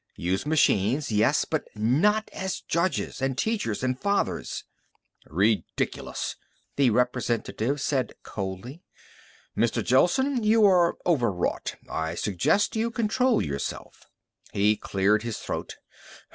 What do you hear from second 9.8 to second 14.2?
Gelsen, you are overwrought. I suggest you control yourself."